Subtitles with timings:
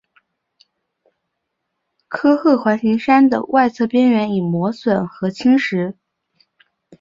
[2.07, 5.93] 科赫环形山的外侧边缘已磨损和侵蚀。